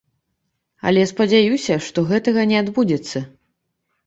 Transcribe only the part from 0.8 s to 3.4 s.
Але спадзяюся, што гэтага не адбудзецца.